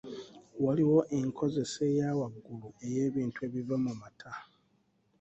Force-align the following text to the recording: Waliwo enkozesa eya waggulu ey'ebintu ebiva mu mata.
Waliwo 0.63 0.99
enkozesa 1.17 1.81
eya 1.91 2.09
waggulu 2.19 2.69
ey'ebintu 2.87 3.39
ebiva 3.47 3.75
mu 3.85 3.93
mata. 4.01 4.31